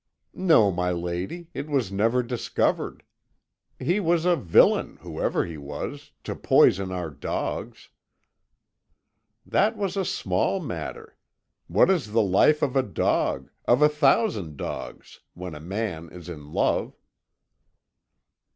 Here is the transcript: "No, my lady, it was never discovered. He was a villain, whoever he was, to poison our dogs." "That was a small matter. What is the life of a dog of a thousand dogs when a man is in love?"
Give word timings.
"No, 0.33 0.71
my 0.71 0.89
lady, 0.91 1.51
it 1.53 1.69
was 1.69 1.91
never 1.91 2.23
discovered. 2.23 3.03
He 3.77 3.99
was 3.99 4.25
a 4.25 4.35
villain, 4.35 4.97
whoever 5.01 5.45
he 5.45 5.57
was, 5.59 6.11
to 6.23 6.35
poison 6.35 6.91
our 6.91 7.11
dogs." 7.11 7.89
"That 9.45 9.77
was 9.77 9.95
a 9.95 10.03
small 10.03 10.59
matter. 10.59 11.17
What 11.67 11.91
is 11.91 12.13
the 12.13 12.23
life 12.23 12.63
of 12.63 12.75
a 12.75 12.81
dog 12.81 13.51
of 13.65 13.83
a 13.83 13.89
thousand 13.89 14.57
dogs 14.57 15.19
when 15.35 15.53
a 15.53 15.59
man 15.59 16.09
is 16.09 16.29
in 16.29 16.51
love?" 16.51 16.97